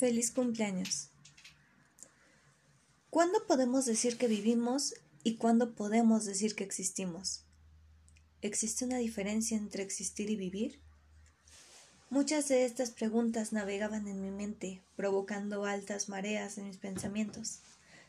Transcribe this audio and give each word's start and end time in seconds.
Feliz 0.00 0.30
cumpleaños. 0.30 1.10
¿Cuándo 3.10 3.46
podemos 3.46 3.84
decir 3.84 4.16
que 4.16 4.28
vivimos 4.28 4.94
y 5.24 5.36
cuándo 5.36 5.74
podemos 5.74 6.24
decir 6.24 6.54
que 6.54 6.64
existimos? 6.64 7.44
¿Existe 8.40 8.86
una 8.86 8.96
diferencia 8.96 9.58
entre 9.58 9.82
existir 9.82 10.30
y 10.30 10.36
vivir? 10.36 10.80
Muchas 12.08 12.48
de 12.48 12.64
estas 12.64 12.92
preguntas 12.92 13.52
navegaban 13.52 14.08
en 14.08 14.22
mi 14.22 14.30
mente, 14.30 14.80
provocando 14.96 15.66
altas 15.66 16.08
mareas 16.08 16.56
en 16.56 16.68
mis 16.68 16.78
pensamientos. 16.78 17.58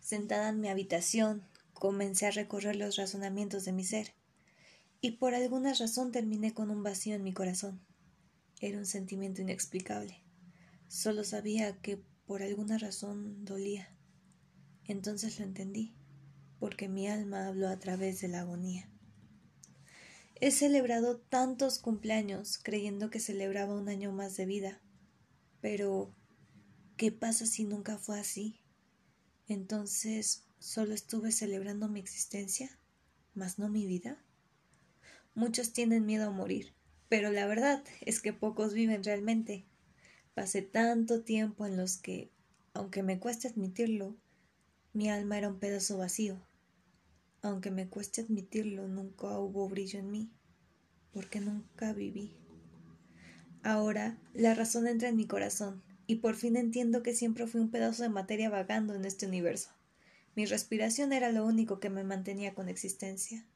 Sentada 0.00 0.50
en 0.50 0.60
mi 0.60 0.68
habitación, 0.68 1.42
comencé 1.74 2.26
a 2.26 2.30
recorrer 2.30 2.76
los 2.76 2.94
razonamientos 2.94 3.64
de 3.64 3.72
mi 3.72 3.82
ser, 3.82 4.12
y 5.00 5.16
por 5.16 5.34
alguna 5.34 5.74
razón 5.74 6.12
terminé 6.12 6.54
con 6.54 6.70
un 6.70 6.84
vacío 6.84 7.16
en 7.16 7.24
mi 7.24 7.32
corazón. 7.32 7.80
Era 8.60 8.78
un 8.78 8.86
sentimiento 8.86 9.42
inexplicable. 9.42 10.22
Solo 10.92 11.24
sabía 11.24 11.80
que 11.80 12.04
por 12.26 12.42
alguna 12.42 12.76
razón 12.76 13.46
dolía. 13.46 13.96
Entonces 14.84 15.38
lo 15.38 15.46
entendí, 15.46 15.94
porque 16.58 16.86
mi 16.86 17.08
alma 17.08 17.46
habló 17.46 17.68
a 17.68 17.78
través 17.78 18.20
de 18.20 18.28
la 18.28 18.40
agonía. 18.40 18.90
He 20.34 20.50
celebrado 20.50 21.18
tantos 21.18 21.78
cumpleaños 21.78 22.58
creyendo 22.62 23.08
que 23.08 23.20
celebraba 23.20 23.74
un 23.74 23.88
año 23.88 24.12
más 24.12 24.36
de 24.36 24.44
vida. 24.44 24.82
Pero, 25.62 26.14
¿qué 26.98 27.10
pasa 27.10 27.46
si 27.46 27.64
nunca 27.64 27.96
fue 27.96 28.20
así? 28.20 28.60
Entonces, 29.48 30.44
¿solo 30.58 30.92
estuve 30.92 31.32
celebrando 31.32 31.88
mi 31.88 32.00
existencia, 32.00 32.78
mas 33.32 33.58
no 33.58 33.70
mi 33.70 33.86
vida? 33.86 34.22
Muchos 35.34 35.72
tienen 35.72 36.04
miedo 36.04 36.26
a 36.26 36.32
morir, 36.32 36.74
pero 37.08 37.30
la 37.30 37.46
verdad 37.46 37.82
es 38.02 38.20
que 38.20 38.34
pocos 38.34 38.74
viven 38.74 39.02
realmente. 39.02 39.71
Pasé 40.34 40.62
tanto 40.62 41.22
tiempo 41.22 41.66
en 41.66 41.76
los 41.76 41.98
que, 41.98 42.30
aunque 42.72 43.02
me 43.02 43.18
cueste 43.18 43.48
admitirlo, 43.48 44.16
mi 44.94 45.10
alma 45.10 45.36
era 45.36 45.48
un 45.48 45.58
pedazo 45.58 45.98
vacío. 45.98 46.40
Aunque 47.42 47.70
me 47.70 47.88
cueste 47.88 48.22
admitirlo, 48.22 48.88
nunca 48.88 49.38
hubo 49.38 49.68
brillo 49.68 49.98
en 49.98 50.10
mí, 50.10 50.30
porque 51.12 51.40
nunca 51.40 51.92
viví. 51.92 52.34
Ahora 53.62 54.18
la 54.32 54.54
razón 54.54 54.86
entra 54.86 55.10
en 55.10 55.16
mi 55.16 55.26
corazón, 55.26 55.82
y 56.06 56.16
por 56.16 56.34
fin 56.34 56.56
entiendo 56.56 57.02
que 57.02 57.14
siempre 57.14 57.46
fui 57.46 57.60
un 57.60 57.70
pedazo 57.70 58.02
de 58.02 58.08
materia 58.08 58.48
vagando 58.48 58.94
en 58.94 59.04
este 59.04 59.26
universo. 59.26 59.70
Mi 60.34 60.46
respiración 60.46 61.12
era 61.12 61.30
lo 61.30 61.44
único 61.44 61.78
que 61.78 61.90
me 61.90 62.04
mantenía 62.04 62.54
con 62.54 62.70
existencia. 62.70 63.46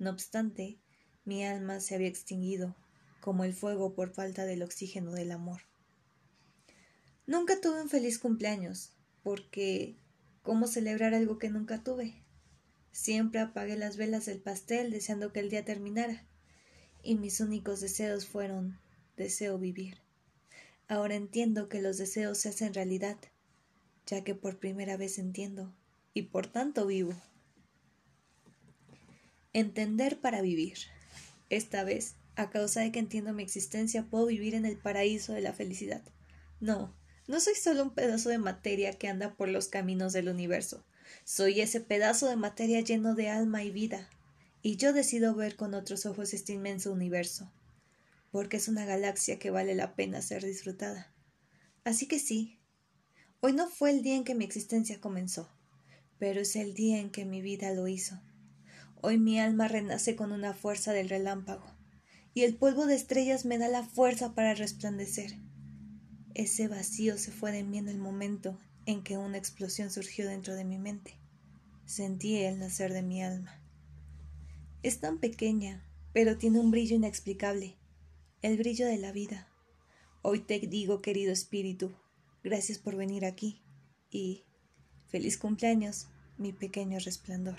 No 0.00 0.10
obstante, 0.10 0.78
mi 1.24 1.44
alma 1.44 1.78
se 1.78 1.94
había 1.94 2.08
extinguido, 2.08 2.74
como 3.20 3.44
el 3.44 3.54
fuego 3.54 3.94
por 3.94 4.10
falta 4.10 4.44
del 4.44 4.64
oxígeno 4.64 5.12
del 5.12 5.30
amor. 5.30 5.62
Nunca 7.28 7.60
tuve 7.60 7.82
un 7.82 7.90
feliz 7.90 8.18
cumpleaños, 8.18 8.94
porque 9.22 9.98
¿cómo 10.42 10.66
celebrar 10.66 11.12
algo 11.12 11.38
que 11.38 11.50
nunca 11.50 11.84
tuve? 11.84 12.14
Siempre 12.90 13.38
apagué 13.38 13.76
las 13.76 13.98
velas 13.98 14.24
del 14.24 14.40
pastel 14.40 14.90
deseando 14.90 15.30
que 15.30 15.40
el 15.40 15.50
día 15.50 15.62
terminara, 15.62 16.26
y 17.02 17.16
mis 17.16 17.40
únicos 17.40 17.82
deseos 17.82 18.26
fueron 18.26 18.78
deseo 19.18 19.58
vivir. 19.58 19.98
Ahora 20.88 21.16
entiendo 21.16 21.68
que 21.68 21.82
los 21.82 21.98
deseos 21.98 22.38
se 22.38 22.48
hacen 22.48 22.72
realidad, 22.72 23.18
ya 24.06 24.24
que 24.24 24.34
por 24.34 24.58
primera 24.58 24.96
vez 24.96 25.18
entiendo, 25.18 25.74
y 26.14 26.22
por 26.22 26.46
tanto 26.46 26.86
vivo. 26.86 27.12
Entender 29.52 30.18
para 30.18 30.40
vivir. 30.40 30.78
Esta 31.50 31.84
vez, 31.84 32.14
a 32.36 32.48
causa 32.48 32.80
de 32.80 32.90
que 32.90 33.00
entiendo 33.00 33.34
mi 33.34 33.42
existencia, 33.42 34.06
puedo 34.06 34.24
vivir 34.24 34.54
en 34.54 34.64
el 34.64 34.78
paraíso 34.78 35.34
de 35.34 35.42
la 35.42 35.52
felicidad. 35.52 36.02
No, 36.58 36.97
no 37.28 37.40
soy 37.40 37.54
solo 37.54 37.82
un 37.82 37.90
pedazo 37.90 38.30
de 38.30 38.38
materia 38.38 38.94
que 38.94 39.06
anda 39.06 39.34
por 39.34 39.48
los 39.48 39.68
caminos 39.68 40.14
del 40.14 40.30
universo. 40.30 40.82
Soy 41.24 41.60
ese 41.60 41.80
pedazo 41.80 42.26
de 42.26 42.36
materia 42.36 42.80
lleno 42.80 43.14
de 43.14 43.28
alma 43.28 43.62
y 43.62 43.70
vida. 43.70 44.08
Y 44.62 44.76
yo 44.76 44.94
decido 44.94 45.34
ver 45.34 45.54
con 45.54 45.74
otros 45.74 46.06
ojos 46.06 46.32
este 46.32 46.54
inmenso 46.54 46.90
universo, 46.90 47.52
porque 48.32 48.56
es 48.56 48.66
una 48.66 48.86
galaxia 48.86 49.38
que 49.38 49.50
vale 49.50 49.74
la 49.74 49.94
pena 49.94 50.22
ser 50.22 50.42
disfrutada. 50.42 51.12
Así 51.84 52.08
que 52.08 52.18
sí, 52.18 52.58
hoy 53.40 53.52
no 53.52 53.68
fue 53.68 53.90
el 53.90 54.02
día 54.02 54.16
en 54.16 54.24
que 54.24 54.34
mi 54.34 54.46
existencia 54.46 54.98
comenzó, 54.98 55.50
pero 56.18 56.40
es 56.40 56.56
el 56.56 56.72
día 56.72 56.98
en 56.98 57.10
que 57.10 57.26
mi 57.26 57.42
vida 57.42 57.72
lo 57.72 57.88
hizo. 57.88 58.20
Hoy 59.02 59.18
mi 59.18 59.38
alma 59.38 59.68
renace 59.68 60.16
con 60.16 60.32
una 60.32 60.54
fuerza 60.54 60.92
del 60.92 61.10
relámpago, 61.10 61.66
y 62.32 62.44
el 62.44 62.56
polvo 62.56 62.86
de 62.86 62.94
estrellas 62.94 63.44
me 63.44 63.58
da 63.58 63.68
la 63.68 63.84
fuerza 63.84 64.34
para 64.34 64.54
resplandecer. 64.54 65.36
Ese 66.38 66.68
vacío 66.68 67.18
se 67.18 67.32
fue 67.32 67.50
de 67.50 67.64
mí 67.64 67.78
en 67.78 67.88
el 67.88 67.98
momento 67.98 68.56
en 68.86 69.02
que 69.02 69.18
una 69.18 69.36
explosión 69.36 69.90
surgió 69.90 70.28
dentro 70.28 70.54
de 70.54 70.64
mi 70.64 70.78
mente. 70.78 71.16
Sentí 71.84 72.36
el 72.36 72.60
nacer 72.60 72.92
de 72.92 73.02
mi 73.02 73.24
alma. 73.24 73.60
Es 74.84 75.00
tan 75.00 75.18
pequeña, 75.18 75.84
pero 76.12 76.38
tiene 76.38 76.60
un 76.60 76.70
brillo 76.70 76.94
inexplicable, 76.94 77.74
el 78.40 78.56
brillo 78.56 78.86
de 78.86 78.98
la 78.98 79.10
vida. 79.10 79.48
Hoy 80.22 80.38
te 80.38 80.60
digo, 80.60 81.02
querido 81.02 81.32
espíritu, 81.32 81.92
gracias 82.44 82.78
por 82.78 82.94
venir 82.94 83.24
aquí 83.24 83.60
y 84.08 84.44
feliz 85.08 85.38
cumpleaños, 85.38 86.06
mi 86.36 86.52
pequeño 86.52 87.00
resplandor. 87.00 87.56